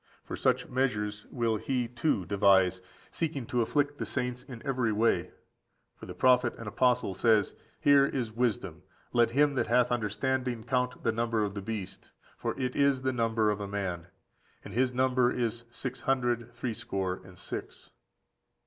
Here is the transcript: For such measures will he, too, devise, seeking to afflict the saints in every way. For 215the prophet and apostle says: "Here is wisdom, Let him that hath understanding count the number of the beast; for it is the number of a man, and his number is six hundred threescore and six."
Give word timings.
For 0.23 0.35
such 0.35 0.67
measures 0.67 1.27
will 1.31 1.57
he, 1.57 1.87
too, 1.87 2.25
devise, 2.25 2.81
seeking 3.11 3.45
to 3.45 3.61
afflict 3.61 3.99
the 3.99 4.05
saints 4.07 4.41
in 4.41 4.59
every 4.65 4.91
way. 4.91 5.29
For 5.95 6.07
215the 6.07 6.17
prophet 6.17 6.55
and 6.57 6.65
apostle 6.67 7.13
says: 7.13 7.53
"Here 7.79 8.07
is 8.07 8.31
wisdom, 8.31 8.81
Let 9.13 9.29
him 9.29 9.53
that 9.53 9.67
hath 9.67 9.91
understanding 9.91 10.63
count 10.63 11.03
the 11.03 11.11
number 11.11 11.43
of 11.43 11.53
the 11.53 11.61
beast; 11.61 12.09
for 12.35 12.59
it 12.59 12.75
is 12.75 13.03
the 13.03 13.13
number 13.13 13.51
of 13.51 13.61
a 13.61 13.67
man, 13.67 14.07
and 14.65 14.73
his 14.73 14.91
number 14.91 15.31
is 15.31 15.65
six 15.69 16.01
hundred 16.01 16.51
threescore 16.51 17.21
and 17.23 17.37
six." 17.37 17.91